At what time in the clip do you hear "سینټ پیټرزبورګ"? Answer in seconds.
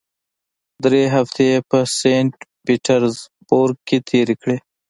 1.97-3.77